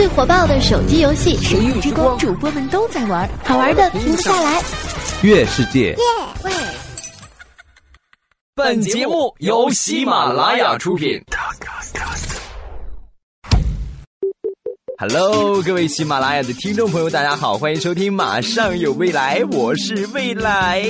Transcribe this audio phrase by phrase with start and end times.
[0.00, 4.62] 最火爆的手机游戏，神域之光主播们都在玩，好玩的停不下来。
[5.20, 5.94] 月世界。
[6.42, 6.50] 喂，
[8.54, 11.22] 本节目由喜马拉雅出品。
[14.96, 20.82] Hello，各位喜马拉雅的听众朋友，大家好，欢迎收听《马上有未来》，我是未来。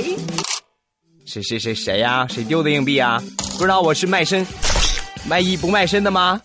[1.25, 2.25] 谁谁谁谁呀？
[2.29, 3.21] 谁丢的硬币啊？
[3.57, 4.47] 不知道我是卖身
[5.27, 6.39] 卖艺不卖身的吗？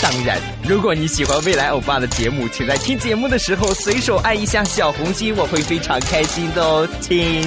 [0.00, 6.88] 当然，如果你喜欢未来欧巴的节目，请在听节目的时候随手按一下小红心，我会非常开心的哦。
[7.00, 7.42] 亲，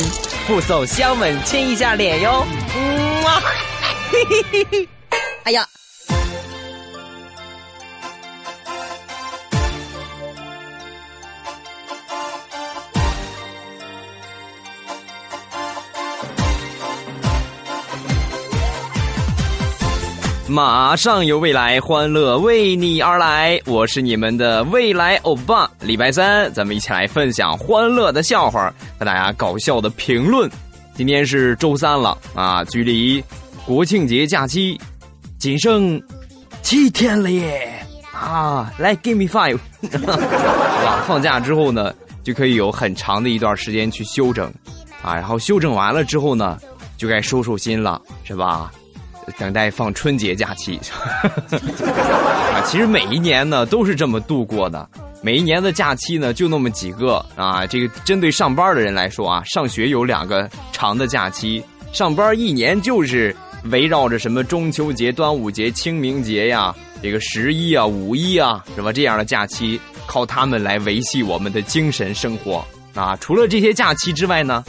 [0.46, 2.46] 附送香吻，亲一下脸哟。
[2.76, 3.42] 嗯啊，
[4.12, 4.90] 嘿嘿嘿嘿，
[5.44, 5.66] 哎呀。
[20.52, 23.58] 马上有未来，欢乐为你而来。
[23.66, 25.72] 我是你们的未来欧巴。
[25.80, 30.52] 礼拜三，咱们一起来分享欢乐的笑话和大家搞笑的评论。
[30.94, 33.24] 今天是周三了啊，距离
[33.66, 34.78] 国庆节假期
[35.40, 35.98] 仅剩
[36.62, 37.72] 七天了耶！
[38.12, 39.58] 啊，来，give me five，
[39.90, 41.02] 是吧？
[41.08, 41.94] 放假之后呢，
[42.26, 44.54] 就可以有很长的一段时间去休整
[45.02, 46.58] 啊，然后休整完了之后呢，
[46.98, 48.70] 就该收收心了，是吧？
[49.38, 50.80] 等待放春节假期，
[51.52, 54.88] 啊，其实每一年呢都是这么度过的。
[55.24, 57.66] 每一年的假期呢就那么几个啊。
[57.68, 66.74] 这个针对上班的人来说啊，上学有两个长的假期，上班一年就是围绕着什么中秋节、端午节、清明节呀，
[67.04, 68.92] 这个十一啊、五一啊，是吧？
[68.92, 73.16] 这样的假期靠他们来维系我们的精神生活啊。
[73.18, 74.64] 除了这些假期之外呢，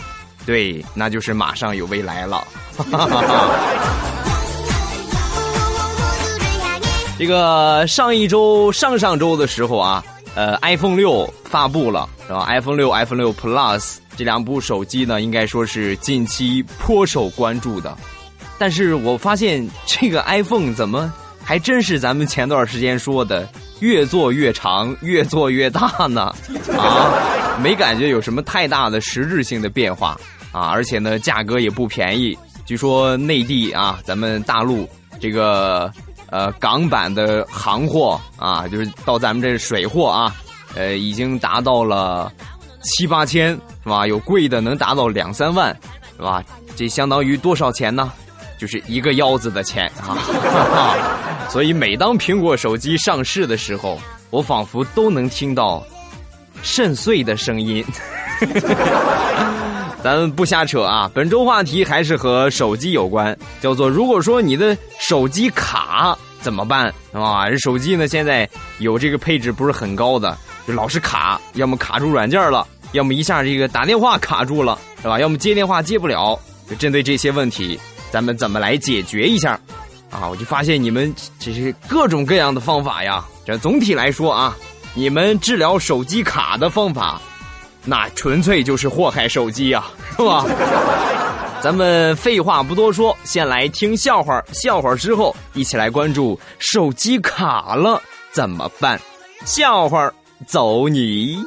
[0.45, 2.45] 对，那就是马上有未来了。
[2.77, 4.32] 哈哈哈哈
[7.23, 17.97] 这个上一周、上上周的时候啊，呃，iPhone 六发布了，是吧？iPhone 六、iPhone 六 Plus 这两部手机呢，应该说是近期颇受关注的。
[18.59, 23.49] 但是我发现这个 iPhone 怎么还真是咱们前段时间说的，
[23.79, 26.23] 越做越长，越做越大呢？
[26.77, 30.19] 啊，没感觉有什么太大的实质性的变化
[30.51, 32.37] 啊，而且呢，价格也不便宜。
[32.67, 34.89] 据说内地啊，咱们大陆
[35.21, 35.89] 这个。
[36.33, 40.35] 呃，港版的行货啊，就是到咱们这水货啊，
[40.75, 42.33] 呃，已经达到了
[42.81, 43.51] 七八千，
[43.85, 44.07] 是吧？
[44.07, 45.77] 有贵的能达到两三万，
[46.17, 46.43] 是吧？
[46.75, 48.11] 这相当于多少钱呢？
[48.59, 50.17] 就是一个腰子的钱啊！
[51.51, 54.01] 所以每当苹果手机上市的时候，
[54.31, 55.85] 我仿佛都能听到
[56.63, 57.85] 肾碎的声音。
[60.03, 61.09] 咱们不瞎扯啊！
[61.15, 66.93] 本周话题还是和手机有关，叫做如果说你的手机卡怎么办？
[67.13, 67.49] 啊？
[67.49, 68.49] 这手机呢现在
[68.79, 70.37] 有这个配置不是很高的，
[70.67, 75.21] 就老是卡，要么卡住软件了，要么一下这个打电话卡住了，是吧？
[75.21, 76.37] 要么接电话接不了。
[76.69, 77.79] 就针对这些问题，
[78.11, 79.53] 咱们怎么来解决一下？
[80.11, 83.25] 啊，我就发现你们这是各种各样的方法呀。
[83.47, 84.57] 这总体来说啊，
[84.95, 87.23] 你们治疗手机卡的方法。
[87.85, 90.45] 那纯粹就是祸害手机啊，是吧？
[91.61, 94.43] 咱们废话不多说，先来听笑话。
[94.53, 98.01] 笑话之后，一起来关注手机卡了
[98.33, 99.01] 怎么办？
[99.45, 100.13] 笑话
[100.47, 101.45] 走你！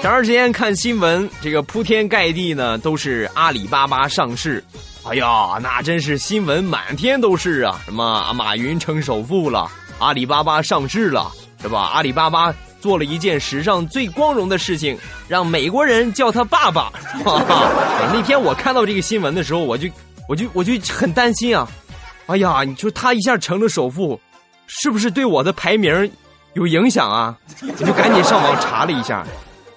[0.00, 4.62] 前段时间看新闻，这个铺天盖地呢都是阿里巴巴上市。
[5.06, 7.78] 哎呀，那真是新闻满天都是啊！
[7.84, 11.90] 什么马云成首富了，阿里巴巴上市了，是吧？
[11.92, 14.98] 阿里巴巴做了一件史上最光荣的事情，
[15.28, 16.90] 让美国人叫他爸爸。
[17.22, 19.88] 那天我看到这个新闻的时候，我就
[20.26, 21.68] 我就我就很担心啊！
[22.26, 24.18] 哎呀，你说他一下成了首富，
[24.66, 26.10] 是不是对我的排名
[26.54, 27.36] 有影响啊？
[27.60, 29.22] 我就赶紧上网查了一下。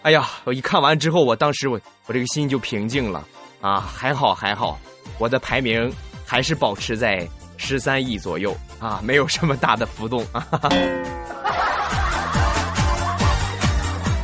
[0.03, 3.21] 哎呀，我一看完之后，我当时我我这个心就平静了
[3.61, 3.79] 啊！
[3.79, 4.79] 还好还好。
[5.19, 5.91] 我的排名
[6.25, 7.27] 还是保持在
[7.57, 10.45] 十三亿左右啊，没有什么大的浮动啊，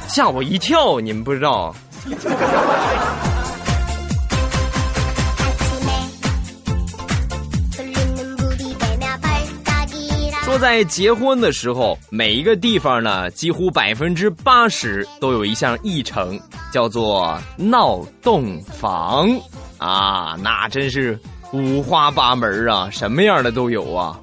[0.08, 1.00] 吓我一跳！
[1.00, 1.76] 你们不知道。
[10.44, 16.40] 说在结婚的时候，每一个地方呢，几乎百分之八十都有一项议程，
[16.74, 19.30] 叫做闹洞房。
[19.78, 21.20] 啊，那真是
[21.52, 24.20] 五花八门啊，什么样的都有啊。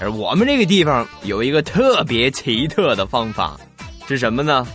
[0.00, 3.60] 而我们这个地方有一个特别奇特的方法，
[4.08, 4.66] 是什么呢？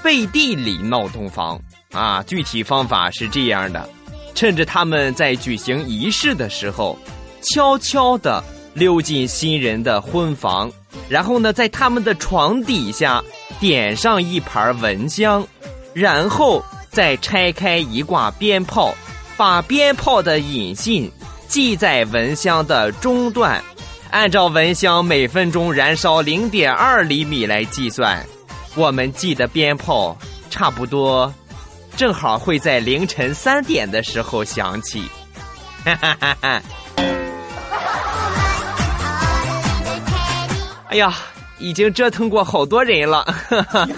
[0.00, 2.22] 背地里闹洞房啊。
[2.22, 3.88] 具体方法是这样的：
[4.32, 6.96] 趁着他们在举行仪式的时候，
[7.42, 8.44] 悄悄地
[8.74, 10.70] 溜进新人的婚房，
[11.08, 13.20] 然后呢，在他们的床底下
[13.58, 15.44] 点上一盘蚊香，
[15.92, 18.94] 然后再拆开一挂鞭炮，
[19.36, 21.10] 把鞭炮的引信
[21.48, 23.62] 系在蚊香的中段，
[24.10, 28.24] 按照蚊香每分钟燃烧零点二厘米来计算，
[28.74, 30.16] 我们系的鞭炮
[30.48, 31.32] 差不多。
[31.96, 35.02] 正好会在凌晨三点的时候响起，
[35.84, 36.62] 哈哈哈哈！
[40.88, 41.12] 哎呀，
[41.58, 43.88] 已经折腾过好多人了，哈哈。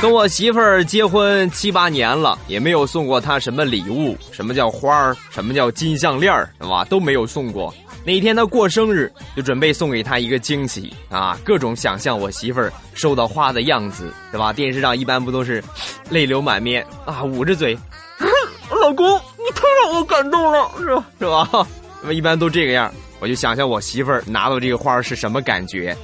[0.00, 6.82] 跟我媳妇儿结婚七八年了，也没有送过她什么礼物，什么叫花儿，什么叫金项链儿，是吧？
[6.86, 7.72] 都没有送过。
[8.02, 11.38] 那天她过生日，就准备送给她一个惊喜啊！
[11.44, 14.54] 各种想象我媳妇儿收到花的样子，是吧？
[14.54, 15.62] 电视上一般不都是
[16.08, 17.78] 泪流满面啊，捂着嘴，
[18.80, 19.06] 老公，
[19.36, 21.04] 你太让我感动了，是吧？
[21.18, 21.68] 是吧？
[22.00, 25.94] 那 么一般都这个样，我就想象我媳妇儿拿到这个花是什么感觉。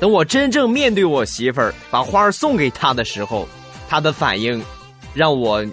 [0.00, 3.48] 等我真正面对我媳妇儿，把花儿送给她的时候，
[3.88, 4.62] 她的反应
[5.14, 5.64] 让我，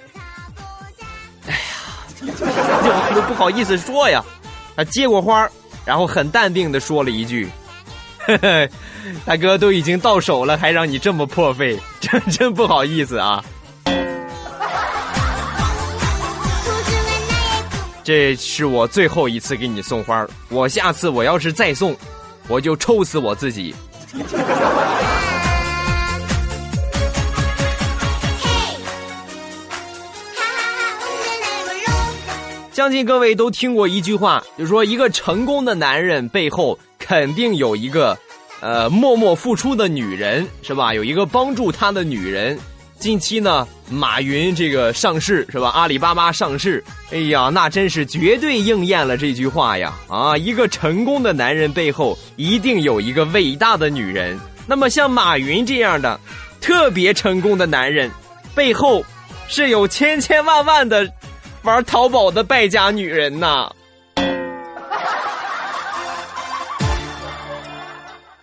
[1.47, 1.59] 哎呀，
[2.21, 4.23] 我都不好意思说呀。
[4.75, 5.51] 她接过花儿。
[5.83, 7.49] 然后很淡定的说了一句
[8.27, 8.69] ：“呵呵，
[9.25, 13.43] 大哥都已经到手了，还让你这么破费， 真真不好意思啊。”
[18.03, 21.97] 这是我最后一次给你送花，我下次我要是再送，
[22.47, 23.73] 我就抽死我自己。
[32.73, 38.17] 相信各位都听过一句话，就是说一个成功的男人背后肯定有一个，
[38.59, 40.93] 呃，默默付出的女人，是吧？
[40.93, 42.57] 有一个帮助他的女人。
[42.97, 45.69] 近期呢，马云这个上市，是吧？
[45.69, 49.93] 阿里巴巴上市，哎呀，那真是绝对应验了这句话呀！
[50.07, 54.39] 啊，一个成功的男人背后一定有一个伟大的女人。
[54.65, 56.19] 那么像马云这样的
[56.61, 58.09] 特别成功的男人，
[58.55, 59.03] 背后
[59.47, 61.07] 是有千千万万的。
[61.63, 63.71] 玩淘宝的败家女人呐！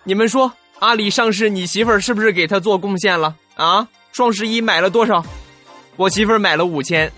[0.05, 0.49] 你们说，
[0.79, 3.85] 阿里上市，你媳妇儿是不是给他做贡献了啊？
[4.19, 5.23] 双十一买了多少？
[5.95, 7.09] 我媳妇儿买了五千。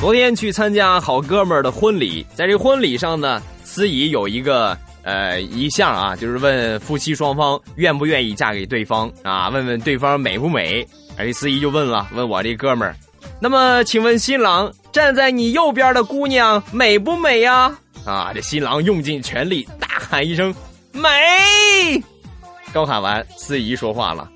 [0.00, 4.78] 昨天去参加好哥们儿的婚礼，在这婚礼上呢，司仪有一个。
[5.02, 9.48] 呃，一项啊，就是问夫妻双方愿不愿意嫁给对方啊？
[9.48, 10.86] 问问对方美不美？
[11.16, 12.94] 哎，司仪就问了，问我这哥们儿，
[13.40, 17.76] 那么请问新郎站在你右边的姑娘美不美呀？
[18.04, 20.54] 啊这新郎用尽全力大喊一声
[20.92, 21.08] 美。
[22.72, 24.28] 刚喊完，司仪说话了，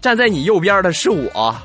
[0.00, 1.40] 站在你右边的是我。
[1.40, 1.64] 啊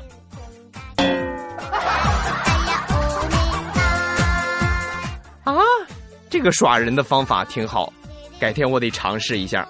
[6.28, 7.90] 这个耍人的方法挺好，
[8.38, 9.66] 改天我得尝试一下。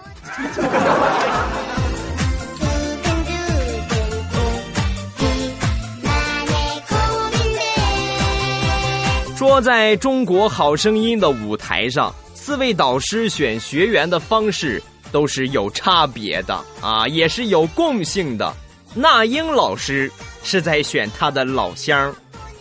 [9.48, 14.82] 说在中国好声音的舞台上，四位导师选学员的方式
[15.12, 18.52] 都是有差别的啊，也是有共性的。
[18.92, 20.10] 那英老师
[20.42, 22.12] 是在选他的老乡，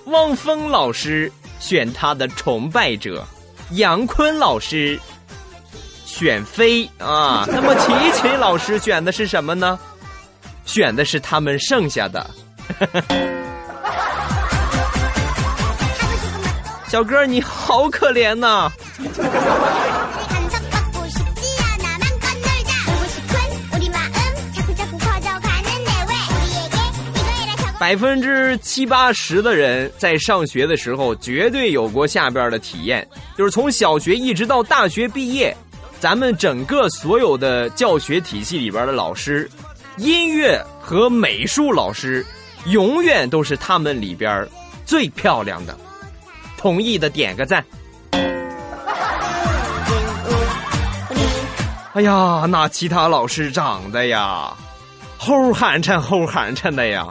[0.05, 1.29] 汪峰老师
[1.59, 3.25] 选他的崇拜者。
[3.71, 4.97] 杨坤老师
[6.05, 9.79] 选妃啊， 那么齐秦老师选的是什么呢？
[10.65, 12.29] 选的是他们剩下的。
[16.95, 18.71] 小哥，你好可怜呐。
[27.77, 33.05] 百分之七八十的人在上学的时候，绝对有过下边的体验，
[33.37, 35.53] 就是从小学一直到大学毕业，
[35.99, 39.51] 咱们整个所有的教学体系里边的老师，
[39.97, 42.25] 音乐和美术老师，
[42.67, 44.47] 永远都是他们里边
[44.85, 45.77] 最漂亮的。
[46.65, 47.63] 同意的点个赞。
[51.93, 54.51] 哎呀，那其他老师长得呀。
[55.19, 57.05] 齁寒碜，齁寒碜的呀！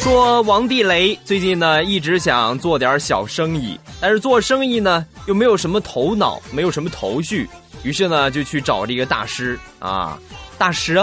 [0.00, 7.46] 说王地雷最近呢一直想做点小生意，但是做生意呢又没有什么头脑，没有什么头绪，
[7.82, 10.18] 于是呢就去找这个大师啊，
[10.56, 10.98] 大师，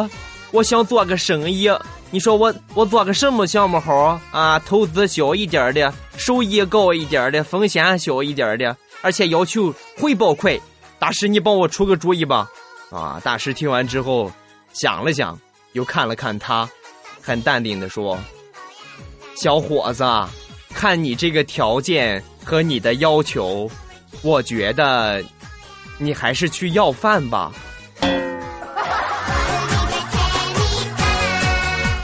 [0.52, 1.70] 我想做个生意，
[2.12, 4.60] 你说我我做个什么项目好啊？
[4.60, 10.60] 投资小一点的，收益高一点的，风险小一点的，而且要求回报快。
[11.00, 12.50] 大师，你帮我出个主意吧。
[12.90, 14.32] 啊，大师听完之后
[14.72, 15.38] 想了想，
[15.74, 16.70] 又看了看他，
[17.22, 18.18] 很淡定的说。
[19.36, 20.06] 小伙子，
[20.74, 23.70] 看你这个条件和你的要求，
[24.22, 25.22] 我觉得
[25.98, 27.52] 你还是去要饭吧。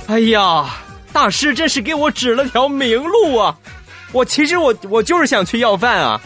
[0.07, 0.65] 哎呀，
[1.13, 3.57] 大师真是给我指了条明路啊！
[4.11, 6.19] 我其实我我就是想去要饭啊。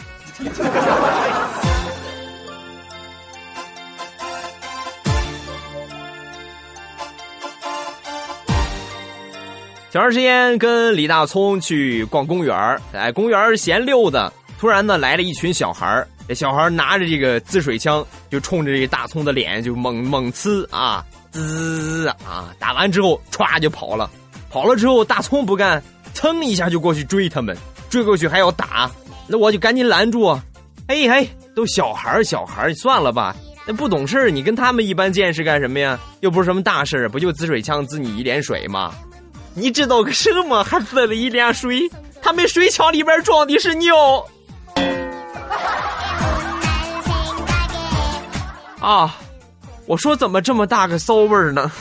[9.88, 12.54] 前段时间跟李大聪去逛公园
[12.92, 24.10] 哎，公园闲溜达，突然呢来了一群小孩这小孩拿着这个滋水枪，就冲着这个大葱的脸就猛猛呲啊，滋啊，打完之后歘就跑了，
[24.50, 25.82] 跑了之后大葱不干，
[26.14, 27.56] 噌一下就过去追他们，
[27.88, 28.90] 追过去还要打，
[29.28, 30.26] 那我就赶紧拦住，
[30.88, 35.98] 哎哎，都小孩小孩算了吧，那不懂事你跟他们一般见识干什么呀？
[36.20, 38.92] 又不是什么大事不就滋水枪滋你一脸水吗？
[39.54, 40.64] 你知道个什么？
[40.64, 41.88] 还滋了一脸水？
[42.20, 43.94] 他们水枪里边装的是尿。
[48.86, 49.18] 啊！
[49.86, 51.72] 我说怎么这么大个骚味儿呢？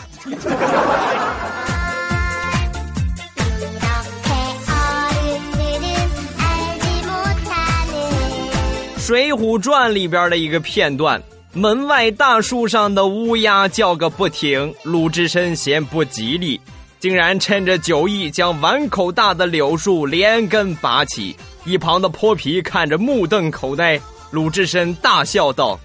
[8.99, 11.21] 《水浒传》里边的一个片段，
[11.53, 16.59] 门外大树上的乌鸦叫个不停，鲁智深嫌不吉利。
[16.99, 21.37] 竟然趁着酒意，将碗口大的柳树连根拔起。
[21.65, 24.01] 一旁的泼皮看着目瞪口呆。
[24.31, 25.79] 鲁智深大笑道：“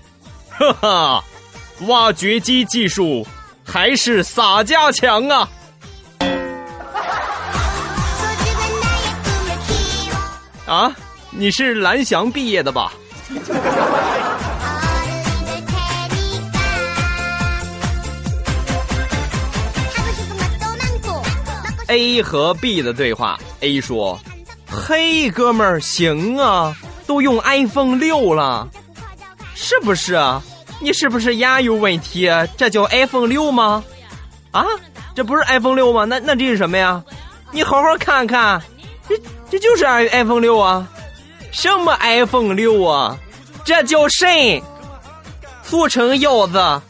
[0.61, 1.25] 哈哈，
[1.87, 3.27] 挖掘机技术
[3.65, 5.49] 还是洒家强啊！”
[10.69, 10.95] 啊，
[11.31, 12.93] 你是蓝翔毕业的吧？
[21.89, 24.21] A 和 B 的对话，A 说
[24.71, 26.77] ：“嘿，哥们儿，行啊，
[27.07, 28.69] 都用 iPhone 六了，
[29.57, 30.41] 是不是啊？
[30.81, 32.29] 你是不是眼有问题？
[32.57, 33.85] 这叫 iPhone 六吗？
[34.51, 34.65] 啊，
[35.15, 36.05] 这不是 iPhone 六吗？
[36.05, 37.03] 那那这是什么呀？
[37.53, 38.63] 你好好看看，
[39.09, 39.21] 这
[39.51, 40.89] 这就是 iPhone 六啊！
[41.53, 43.17] 什么 iPhone 六啊？
[43.65, 44.63] 这叫肾，
[45.63, 46.81] 俗称腰子。”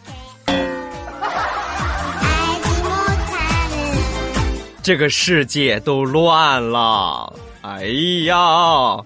[4.82, 7.32] 这个世界都乱了，
[7.62, 7.84] 哎
[8.24, 8.96] 呀！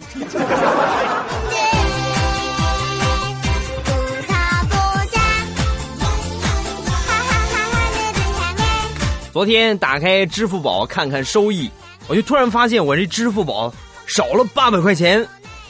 [9.35, 11.69] 昨天打开支付宝看看收益，
[12.07, 13.75] 我就突然发现我这支付宝
[14.07, 15.27] 少了八百块钱，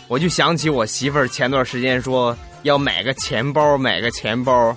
[0.06, 4.76] 我就想起我媳妇儿前段时间说要买个钱包，买个钱包，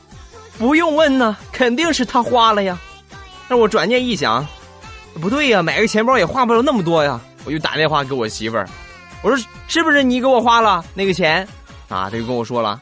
[0.58, 2.80] 不用问呢，肯定是她花了呀。
[3.50, 4.48] 但我转念一想。
[5.16, 7.20] 不对呀，买个钱包也花不了那么多呀！
[7.44, 8.70] 我就打电话给我媳妇儿，
[9.22, 11.46] 我说是不是你给我花了那个钱？
[11.90, 12.82] 啊，他就跟我说了，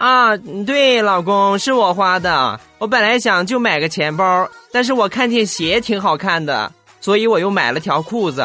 [0.00, 2.58] 啊，对，老公是我花的。
[2.78, 8.42] 我本来想就买个钱包，但是我看见鞋挺好看的，所以我又买了条裤子。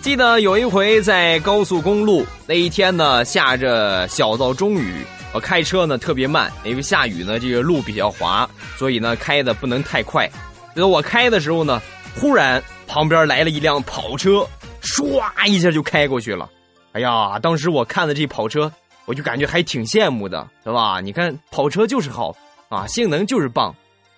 [0.00, 10.28] 记得有一回在高速公路那一天呢，下着小到中雨，我开车呢特别慢，因为下雨呢这个路比较滑，所以呢开的不能太快。
[10.74, 11.80] 等我开的时候呢，
[12.14, 14.46] 忽然旁边来了一辆跑车，
[14.82, 16.48] 唰一下就开过去了。
[16.92, 18.70] 哎呀，当时我看的这跑车，
[19.06, 21.00] 我就感觉还挺羡慕的，是吧？
[21.00, 22.36] 你看跑车就是好
[22.68, 23.74] 啊，性能就是棒。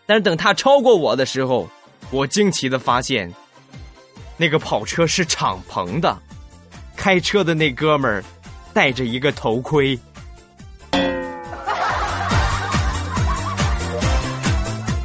[0.06, 1.68] 但是等他超过我的时候，
[2.10, 3.32] 我惊奇的发现。
[4.36, 6.18] 那个跑车是敞篷的，
[6.96, 8.24] 开车的那哥们儿
[8.72, 9.96] 戴着一个头盔。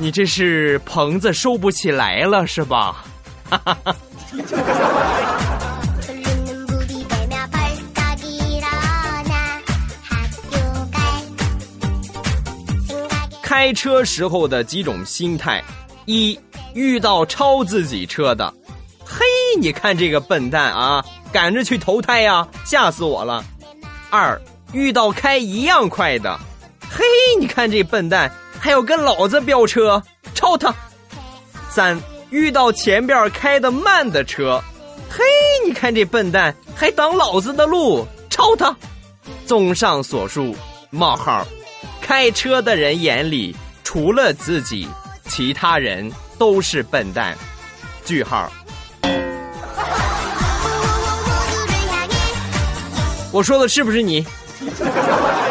[0.01, 3.03] 你这是棚子收不起来了是吧？
[3.49, 3.95] 哈哈哈。
[13.43, 15.61] 开车时候的几种心态：
[16.05, 16.39] 一，
[16.73, 18.53] 遇到超自己车的。
[19.03, 19.25] 嘿，
[19.59, 21.03] 你看这个笨蛋啊，
[21.33, 23.43] 赶着去投胎呀，吓死我了！
[24.09, 24.39] 二，
[24.71, 26.39] 遇到开一样快的，
[26.89, 27.03] 嘿，
[27.39, 30.01] 你看这笨蛋还要跟老子飙车，
[30.35, 30.73] 超他！
[31.69, 31.99] 三
[32.29, 34.61] 遇到前边开的慢的车，
[35.09, 35.23] 嘿，
[35.65, 38.75] 你看这笨蛋还挡老子的路，超他！
[39.45, 40.55] 综上所述，
[40.89, 41.45] 冒号，
[42.01, 44.87] 开车的人眼里除了自己，
[45.27, 47.37] 其他人都是笨蛋，
[48.03, 48.51] 句号。
[53.31, 54.25] 我说的是不是你？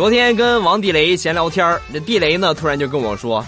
[0.00, 3.44] 昨天跟王地雷闲聊天这地雷呢突然就跟我说：“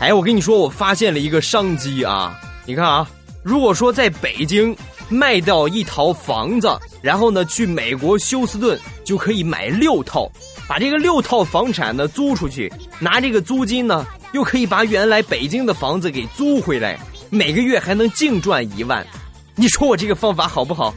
[0.00, 2.40] 哎，我跟你说，我发现了一个商机啊！
[2.64, 3.06] 你看啊，
[3.42, 4.74] 如果说在北京
[5.10, 10.26] 卖掉一套房子，然后呢去美国休斯顿就可以买六套，
[10.66, 19.06] 把这个六套房产呢租出去，拿这个租金呢。”又可以把原来北京的房子给租回来，每个月还能净赚一万，
[19.54, 20.94] 你说我这个方法好不好？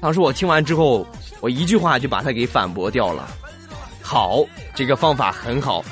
[0.00, 1.04] 当时我听完之后，
[1.40, 3.28] 我一句话就把他给反驳掉了。
[4.06, 4.44] 好，
[4.74, 5.82] 这个方法很好，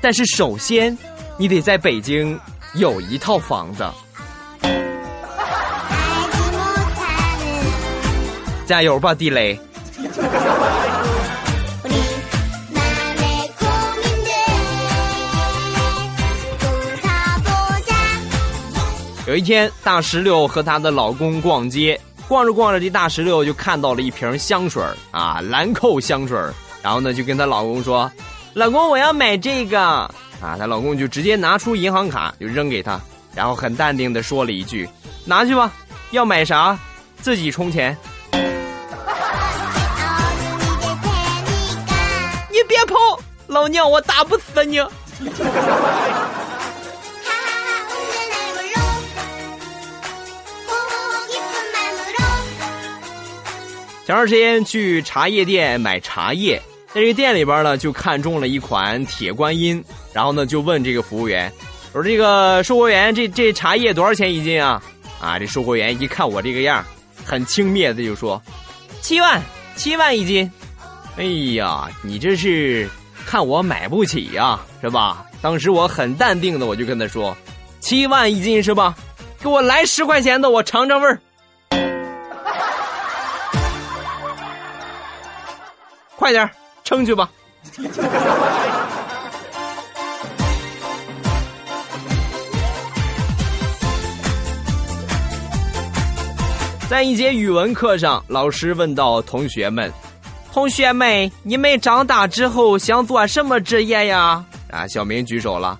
[0.00, 0.96] 但是首先
[1.36, 2.38] 你得在北京
[2.76, 3.84] 有一套房子。
[8.64, 9.58] 加油吧，地雷！
[19.26, 24.80] 有一天，大石榴和她的老公逛街，逛着逛着，这大石榴就看到了一瓶香水
[25.10, 26.38] 啊，兰蔻香水
[26.86, 28.08] 然后呢，就跟她老公说
[28.54, 29.80] ：“老公，我要买这个。”
[30.40, 33.00] 啊，她老公就直接拿出银行卡就扔给她，
[33.34, 34.88] 然后很淡定的说了一句
[35.26, 35.72] ：“拿去吧，
[36.12, 36.78] 要买啥
[37.20, 37.98] 自己充钱。
[42.52, 42.94] ”你别跑，
[43.48, 44.76] 老娘我打不死你！
[54.06, 56.62] 前段时间去茶叶店买茶叶，
[56.96, 59.84] 在这个店里边呢，就看中了一款铁观音，
[60.14, 61.52] 然后呢就问这个服务员
[61.92, 64.82] ：“我说这个售货员，这这茶叶多少钱一斤啊？”
[65.20, 66.82] 啊，这售货员一看我这个样，
[67.22, 68.42] 很轻蔑的就说
[69.02, 69.42] ：“七万，
[69.74, 70.50] 七万一斤。”
[71.18, 71.24] 哎
[71.56, 72.88] 呀，你这是
[73.26, 75.26] 看我买不起呀，是吧？
[75.42, 77.36] 当时我很淡定的，我就跟他说
[77.78, 78.96] ：“七万一斤是吧？
[79.42, 81.20] 给我来十块钱的，我尝尝味儿。
[86.16, 86.50] ”快点，
[86.86, 87.28] 撑去吧。
[96.88, 99.92] 在一节语文课上，老师问到同学们
[100.54, 105.76] ：“同学们，你们长大之后想做什么职业呀？”啊，小明举手了。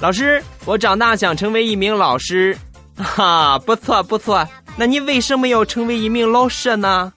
[0.00, 2.58] 老师，我长大想成为一名老师。
[2.98, 4.44] 哈，不错不错。
[4.76, 7.12] 那你为什么要成为一名老师呢？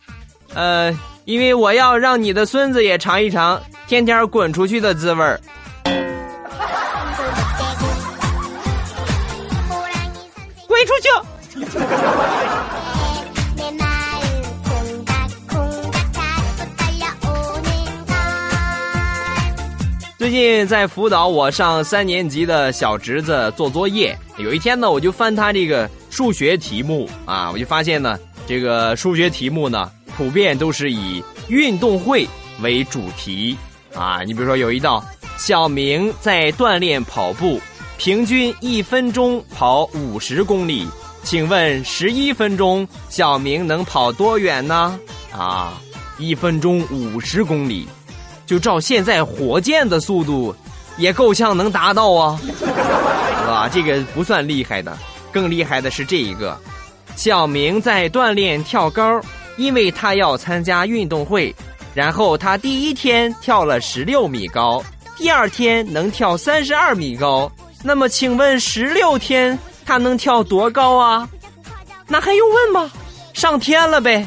[0.53, 0.95] 呃。
[1.25, 5.39] 因为我要让你的孙子也尝一尝天天滚出去的滋味儿。
[10.67, 11.09] 滚出去！
[20.17, 29.91] 最近在辅导我上三年级的小侄子做作业，有一天呢，我就翻他这个数学题目啊，我就发现呢，这个数学题目呢。
[30.17, 32.27] 普遍都是以运动会
[32.61, 33.57] 为主题
[33.95, 35.03] 啊，你比如说有一道，
[35.37, 37.59] 小明在锻炼跑步，
[37.97, 40.87] 平均一分钟跑五十公里，
[41.23, 44.99] 请问十一分钟小明能跑多远呢？
[45.31, 45.81] 啊，
[46.17, 47.87] 一分钟五十公里，
[48.45, 50.55] 就照现在火箭的速度，
[50.97, 52.65] 也够呛能达到啊， 是
[53.47, 53.69] 吧？
[53.71, 54.97] 这个不算厉害的，
[55.31, 56.57] 更厉害的是这一个，
[57.15, 59.21] 小明在锻炼跳高。
[59.57, 61.53] 因为他要参加运动会，
[61.93, 64.83] 然后他第一天跳了十六米高，
[65.17, 67.51] 第二天能跳三十二米高。
[67.83, 71.27] 那么，请问十六天他能跳多高啊？
[72.07, 72.91] 那还用问吗？
[73.33, 74.25] 上天了呗！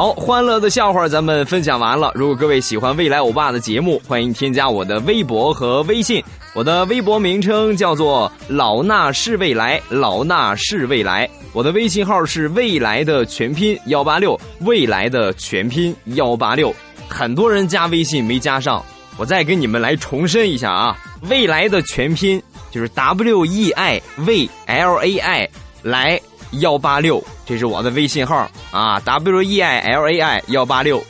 [0.00, 2.10] 好，欢乐的笑话咱们分享完了。
[2.14, 6.24] 如果各位喜欢未来欧巴的节目，欢迎添加我的微博和微信。
[6.54, 11.28] 我的微博名称叫做老衲是未来，老衲是未来。
[11.52, 16.74] 我的微信号是未来的全拼幺八六，未来的全拼幺八六。
[17.06, 18.82] 很多人加微信没加上，
[19.18, 20.96] 我再给你们来重申一下啊，
[21.28, 25.48] 未来的全拼就是 W E I V L A I
[25.82, 26.18] 来
[26.52, 31.02] 幺八六，这是我的微信号啊，W E I L A I 幺八六。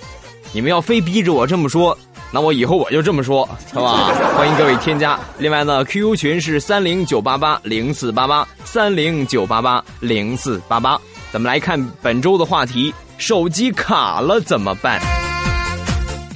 [0.53, 1.97] 你们要非逼着我这么说。
[2.33, 4.15] 那我以后我就这么说，好吧？
[4.39, 5.19] 欢迎各位添加。
[5.39, 11.01] 另外呢，QQ 群是三零九八八零四八八三零九八八零四八八。
[11.33, 15.01] 咱们来看本周的话题：手机卡了怎么办？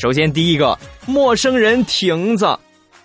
[0.01, 2.59] 首先第一个，陌生人亭子，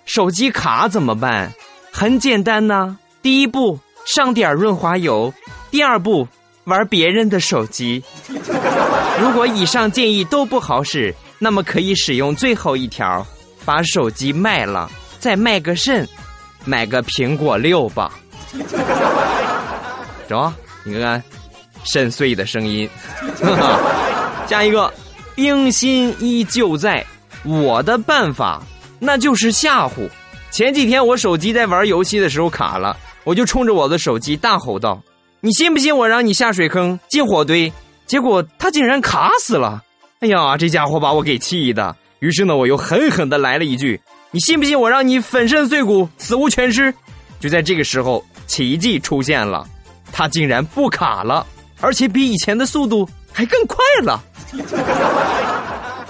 [0.06, 1.52] 手机卡怎么办？
[1.92, 5.32] 很简单呐，第一步上点润滑油，
[5.72, 6.28] 第二步
[6.66, 8.04] 玩别人的手机。
[9.22, 11.14] 如果以上建议都不好使。
[11.42, 13.26] 那么可以使用最后一条，
[13.64, 16.06] 把手机卖了，再卖个肾，
[16.66, 18.12] 买个苹果六吧。
[20.28, 20.52] 走，
[20.84, 21.24] 你看看，
[21.86, 22.90] 肾碎的声音。
[24.48, 24.94] 下一个，
[25.34, 27.06] 冰心依旧在。
[27.46, 28.62] 我的办法
[29.00, 30.10] 那就是吓唬。
[30.52, 35.02] 前几天我手机在玩游戏的时候卡了，我就冲着我的手机大吼道
[35.42, 37.72] ：“你信不信我让你下水坑进火堆？”
[38.06, 39.84] 结果他竟然卡死了。
[40.20, 41.96] 哎呀，这家伙把我给气的。
[42.20, 44.00] 于是呢，我又狠狠的来了一句
[44.32, 46.94] ：“你信不信我让你粉身碎骨，死无全尸？”
[47.40, 49.66] 就在这个时候，奇迹出现了，
[50.12, 51.46] 他竟然不卡了，
[51.80, 54.22] 而且比以前的速度还更快了。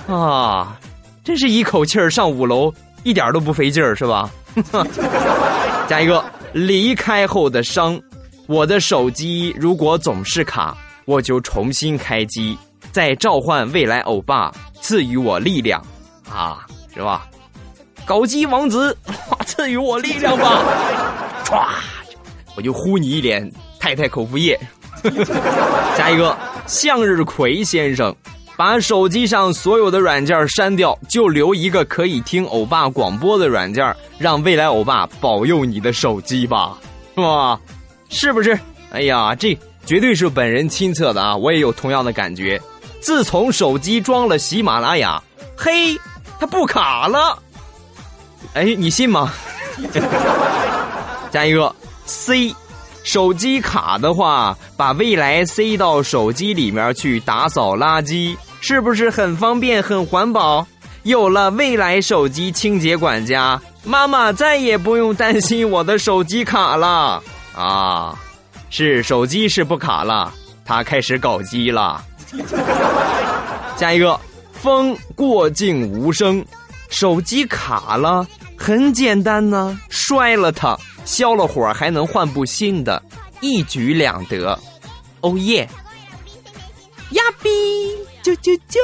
[0.07, 0.75] 啊，
[1.23, 4.27] 真是一口气儿上五楼，一点都不费劲儿，是吧？
[5.87, 7.99] 加一个离开后的伤，
[8.49, 12.57] 我的手机如果总是卡，我就重新开机。
[12.91, 15.79] 再召唤未来欧巴赐予我力量，
[16.27, 17.27] 啊，是吧？
[18.07, 18.97] 搞基王子，
[19.45, 20.63] 赐予我力量吧！
[21.45, 21.63] 唰，
[22.55, 23.47] 我就呼你一脸
[23.79, 24.59] 太太口服液。
[25.95, 26.35] 下一个，
[26.65, 28.13] 向日葵先生，
[28.57, 36.75] 把手机上所有的软件删掉，就留一个可以听欧巴广播的软件，让未来欧巴保佑你的手机吧，
[37.13, 37.59] 是吧？
[38.09, 38.59] 是不是？
[38.91, 41.35] 哎呀，这绝对是本人亲测的啊！
[41.35, 42.59] 我也有同样的感觉。
[42.99, 45.21] 自从手机装了喜马拉雅，
[45.55, 45.97] 嘿，
[46.39, 47.37] 它不卡了。
[48.53, 49.31] 哎，你信吗？
[51.31, 51.73] 加一个
[52.05, 52.53] C，
[53.03, 60.65] 手机卡的话，把未来塞到手机里面去打扫垃圾，是不是很方便、很环保？
[61.03, 67.23] 有了未来手机清洁管家，妈妈再也不用担心我的手机卡了
[67.55, 68.17] 啊！
[68.69, 70.31] 是手机是不卡了，
[70.63, 72.03] 它开始搞基了。
[73.75, 74.19] 下一个，
[74.53, 76.45] 风过境无声，
[76.89, 83.01] 手机卡了，很简单呢，摔了它，消了火还能换部新的，
[83.41, 84.57] 一举两得。
[85.21, 85.67] 哦耶！
[87.11, 87.49] 呀比，
[88.23, 88.77] 啾啾啾！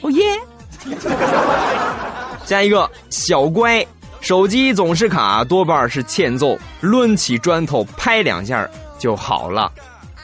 [0.00, 0.40] 哦耶！
[2.46, 3.86] 下一个，小乖，
[4.20, 9.70] 手机总是卡，多半是欠揍，抡起砖头拍两下就好了，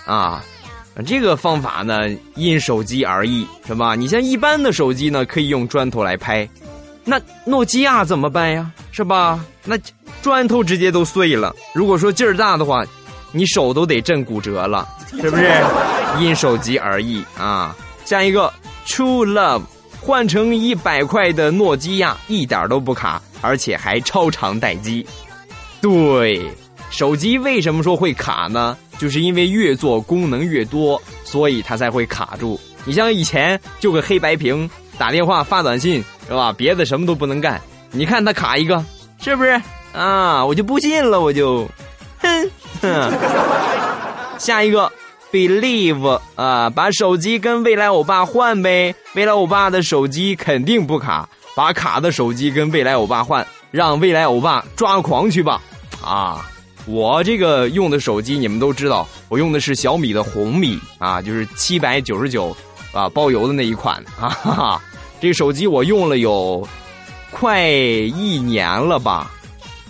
[0.06, 0.42] 啊。
[1.04, 3.96] 这个方法呢，因手机而异，是吧？
[3.96, 6.48] 你像一般的手机呢，可以用砖头来拍，
[7.04, 8.70] 那诺基亚怎么办呀？
[8.92, 9.44] 是吧？
[9.64, 9.76] 那
[10.22, 11.52] 砖头直接都碎了。
[11.74, 12.84] 如果说劲儿大的话，
[13.32, 14.86] 你手都得震骨折了，
[15.20, 15.50] 是不是？
[16.20, 17.74] 因手机而异啊。
[18.04, 18.52] 下一个
[18.86, 19.62] ，True Love，
[20.04, 25.06] 换成一百块的诺基亚，一点都不卡，而且还超长待机。
[25.80, 26.46] 对。
[26.90, 28.76] 手机为什么说会卡呢？
[28.98, 32.60] 就是因为越做功能越多，所以它才会卡住。
[32.84, 36.52] 你像以前就个黑白屏，打电话发短信是吧？
[36.52, 37.60] 别的什么都不能干。
[37.90, 38.84] 你看它卡一个，
[39.20, 39.60] 是不是
[39.94, 40.44] 啊？
[40.44, 41.66] 我就不信了，我就，
[42.18, 42.50] 哼
[42.82, 43.12] 哼。
[44.38, 44.92] 下一个
[45.34, 48.94] ，believe 啊，把手机跟未来欧巴换呗。
[49.14, 55.60] 未来欧巴的手机肯定不卡，把卡的手机跟未来欧巴换，让未来欧巴抓狂去吧，
[56.00, 56.48] 啊。
[56.86, 62.54] 我这个用的手机，你们都知道，我用的是小米的红米啊，就是七百九十九
[62.92, 64.28] 啊包邮的那一款啊。
[64.28, 64.82] 哈哈，
[65.18, 66.68] 这手机我用了有
[67.30, 69.30] 快一年了吧，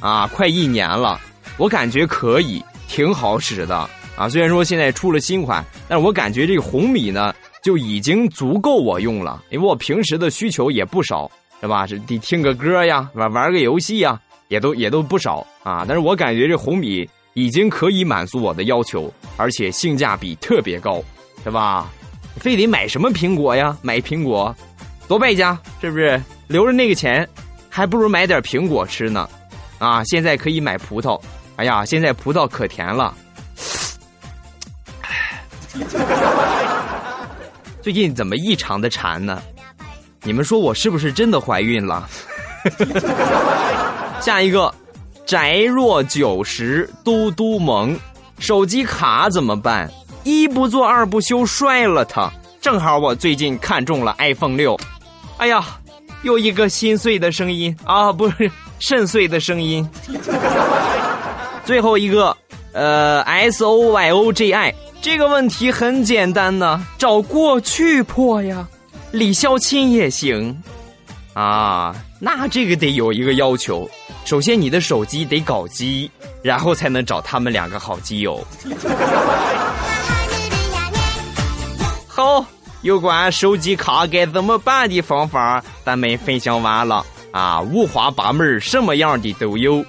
[0.00, 1.20] 啊，快一年了，
[1.56, 4.28] 我感觉可以，挺好使的啊。
[4.28, 11.86] 虽然说现在出了新款，但是我感觉这个红米呢就已经足够我用了，因为我平时的需求也不少，是吧？
[11.86, 14.20] 是得听个歌呀，玩玩个游戏呀。
[14.48, 21.02] 也都也都不少啊，但是我感觉这红米已经可以满足我的要求，而且性价比特别高，
[21.42, 21.90] 是吧？
[22.36, 23.76] 非得买什么苹果呀？
[23.80, 24.54] 买苹果
[25.08, 26.22] 多败家，是不是？
[26.46, 27.26] 留着那个钱，
[27.70, 29.28] 还不如买点苹果吃呢。
[29.78, 31.18] 啊，现在可以买葡萄，
[31.56, 33.14] 哎呀，现在葡萄可甜了。
[37.82, 39.42] 最近怎么异常的馋呢？
[40.22, 42.08] 你们说我是不是真的怀孕了？
[44.20, 44.72] 下一个，
[45.26, 47.94] 宅若九十，嘟嘟萌，
[48.38, 49.90] 手机卡怎么办？
[50.22, 52.30] 一不做二不休，摔了它。
[52.60, 54.78] 正好我最近看中了 iPhone 六，
[55.36, 55.62] 哎呀，
[56.22, 59.86] 又一个心碎的声音啊，不是肾碎的声音。
[61.66, 62.34] 最后一个，
[62.72, 68.66] 呃，S O Y O J I 这个问题很简单呢，找过去破呀，
[69.12, 70.58] 李孝钦也行
[71.34, 71.94] 啊。
[72.18, 73.86] 那这个得有一个要求，
[74.24, 76.10] 首先你的手机得搞机，
[76.42, 78.42] 然后才能找他们两个好基友。
[82.08, 82.42] 好，
[82.80, 89.84] 有关手机卡该怎么办的方法，咱们分享完了啊，五花八门，什么样的都有。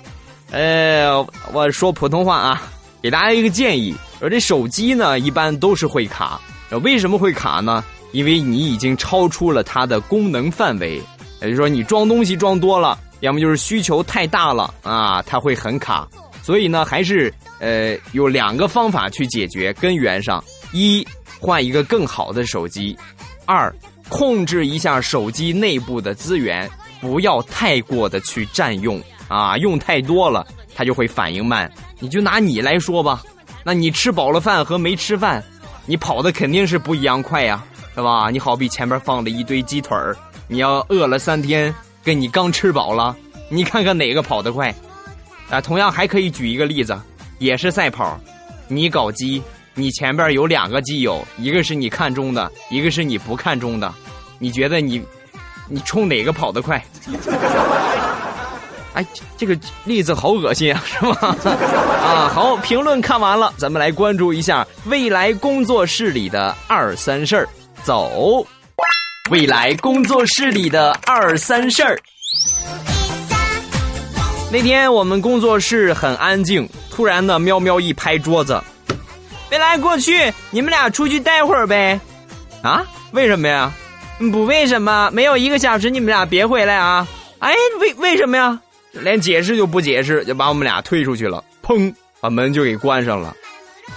[0.51, 2.63] 呃，我说普通话啊，
[3.01, 6.41] 给大家一个建议，说这手机呢一般都是会卡，
[6.81, 7.83] 为什么会卡呢？
[8.11, 10.99] 因为你已经超出了它的功能范围。
[11.41, 16.07] 也就是说，你装东西装多了，要么就是需求太大了啊，它会很卡。
[16.41, 21.05] 所以呢，还是呃有两个方法去解决根源上：一
[21.39, 22.97] 换一个更好的手机；
[23.45, 23.71] 二
[24.09, 26.67] 控制一下手机内部的资源，
[26.99, 31.71] 不要太过的去占用啊，用太多了它就会反应慢。
[31.99, 33.21] 你就拿你来说吧，
[33.67, 35.43] 那你吃饱了饭和没吃饭，
[35.88, 37.63] 你跑的肯定是不一样快呀，
[37.95, 38.30] 是吧？
[38.30, 40.15] 你好比前面放了一堆鸡腿儿。
[40.47, 41.73] 你要饿了三天，
[42.04, 43.15] 跟你刚吃饱了，
[43.49, 44.71] 你看看哪个跑得快？
[45.49, 46.95] 啊，同样还可以举一个例子，
[47.39, 48.19] 也是赛跑，
[48.67, 49.41] 你搞基，
[49.73, 53.91] 你前边有两个基友，一个是你看中的，一个是你不看中的，
[54.38, 55.04] 你觉得你，
[55.67, 56.80] 你冲哪个跑得快？
[58.95, 59.05] 哎，
[59.38, 61.15] 这个例子好恶心啊，是吗？
[62.01, 67.47] 啊，好，评论看完了，咱们来关注一下未来工作室里的二三事儿，
[67.84, 68.47] 走。
[69.31, 71.99] 未来工作室里的二三事儿。
[74.51, 78.63] 那天我们工作室很安静，突然呢，喵喵一拍桌子
[79.51, 81.99] ：“未来过去，你们俩出去待会儿呗。”
[82.63, 82.86] 啊？
[83.12, 83.73] 为什么呀？
[84.31, 87.05] 不为什么，没有一个小时，你们俩别回来啊！
[87.39, 88.60] 哎，为为什么呀？
[89.01, 91.43] 连解释就不解释，就把我们俩推出去了。
[91.63, 93.36] 砰，把门就给关上了。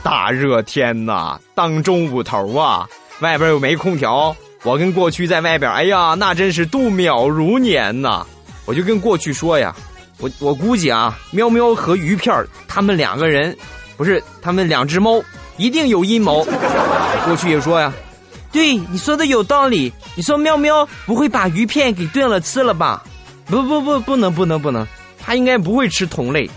[0.02, 2.86] 大热天呐，当中午头啊，
[3.20, 4.36] 外边又没空调。
[4.64, 8.26] 我跟过去在外边，哎呀，那真是度秒如年呐！
[8.66, 9.74] 我就跟过去说呀，
[10.18, 13.56] 我我估计啊，喵喵和鱼片他们两个人，
[13.96, 15.22] 不是他们两只猫，
[15.56, 16.44] 一定有阴谋。
[17.24, 17.92] 过去也说呀，
[18.50, 19.92] 对你说的有道理。
[20.16, 23.04] 你说喵喵不会把鱼片给炖了吃了吧？
[23.48, 24.86] 不不不，不能不能不能，
[25.18, 26.48] 他应该不会吃同类。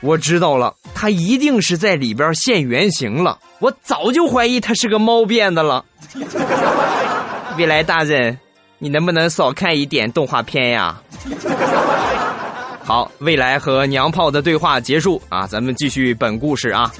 [0.00, 3.38] 我知道了，他一定是在里边现原形了。
[3.58, 5.84] 我早就怀疑他是个猫变的了。
[7.56, 8.38] 未来大人，
[8.78, 11.00] 你能不能少看一点动画片呀？
[12.84, 16.90] 好，未来和娘炮的对话结束啊，咱们继续本故事啊。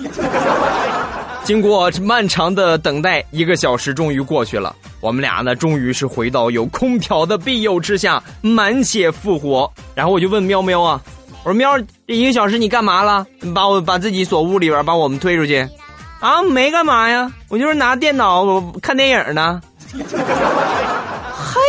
[1.49, 9.73] 经过漫长的等待，一个小时终于过去了，我们俩呢，终于是回到有空调的庇佑之下，满血复活。
[9.95, 11.01] 然后我就问喵喵啊，
[11.45, 13.27] 我说喵，这一个小时你干嘛了？
[13.55, 15.67] 把我把自己锁屋里边，把我们推出去。
[16.21, 18.45] 啊，没干嘛呀，我就是拿电脑
[18.83, 19.59] 看电影呢。
[21.33, 21.61] 嘿，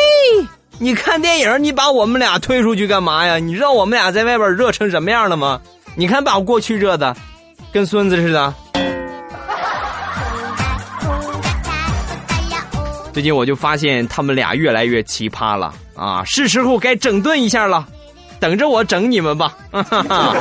[0.77, 3.37] 你看电影，你把我们俩推出去干嘛呀？
[3.37, 5.61] 你知道我们俩在外边热成什么样了吗？
[5.95, 7.15] 你看把我过去热的，
[7.71, 8.53] 跟孙子似的。
[13.11, 17.85] 最近我就发现他们俩越来越奇葩了啊，是时候该整顿一下了，
[18.39, 19.57] 等着我整你们吧。
[19.71, 20.35] 哈哈。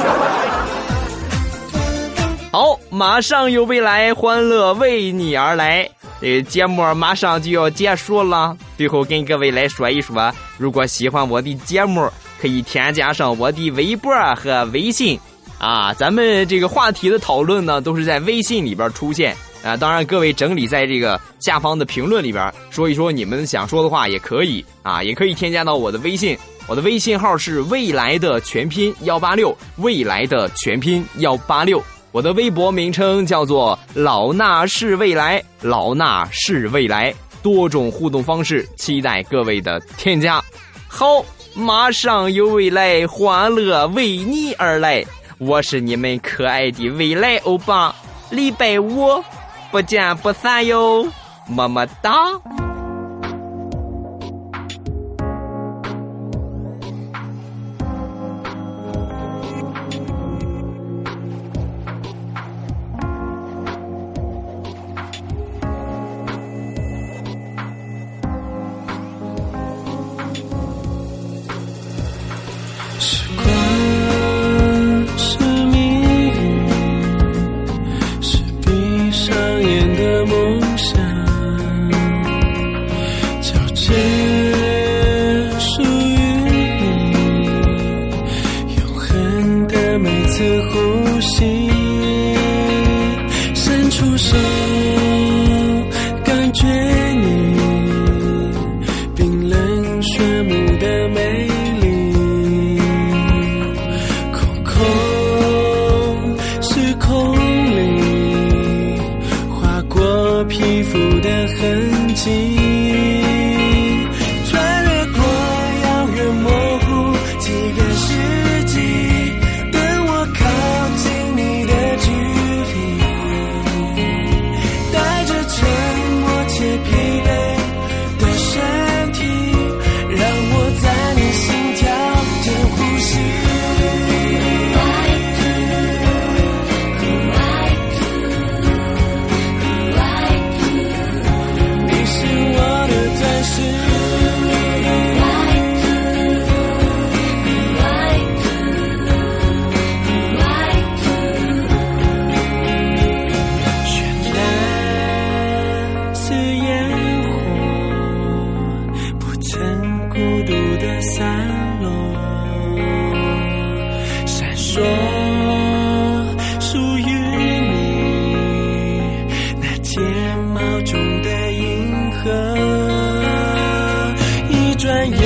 [2.52, 5.88] 好，马上有未来欢乐为你而来。
[6.20, 15.18] 呃，节目马上就要结束了，最后跟各位来说一说，如果喜欢我的节目，可以添加上我的微博和微信。
[15.58, 19.36] 啊，咱们这个话题的讨论呢，都是在微信里边出现。
[19.68, 24.64] 啊，当然各位整理在这个下方的评论里边说一说你们想说的话也可以。
[24.82, 26.34] 啊，也可以添加到我的微信，
[26.66, 31.82] 我的微信号是未来的全拼幺八六，未来的全拼幺八六。
[32.10, 40.42] 我的微博名称叫做“老衲是未来”，老衲是未来，多种互动方式，期待各位的添加。
[40.88, 41.22] 好，
[41.54, 45.04] 马上有未来欢乐为你而来，
[45.36, 47.94] 我是你们可爱的未来欧巴，
[48.30, 49.22] 礼拜五
[49.70, 51.06] 不见不散哟，
[51.46, 52.12] 么么哒。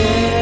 [0.03, 0.42] yeah.